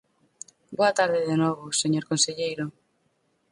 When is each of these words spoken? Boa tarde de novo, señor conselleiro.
Boa 0.77 0.93
tarde 0.99 1.21
de 1.29 1.35
novo, 1.43 1.65
señor 1.81 2.05
conselleiro. 2.11 2.65